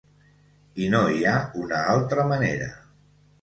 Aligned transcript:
I 0.85 0.87
no 0.93 1.01
hi 1.17 1.21
ha 1.31 1.35
una 1.65 1.83
altra 1.97 2.27
manera. 2.33 2.73